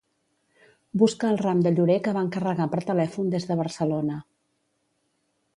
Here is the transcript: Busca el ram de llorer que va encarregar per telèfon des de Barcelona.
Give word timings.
Busca 1.01 1.27
el 1.33 1.37
ram 1.41 1.61
de 1.67 1.73
llorer 1.75 1.99
que 2.07 2.15
va 2.17 2.23
encarregar 2.29 2.69
per 2.73 2.81
telèfon 2.89 3.31
des 3.37 3.49
de 3.51 3.59
Barcelona. 3.63 4.21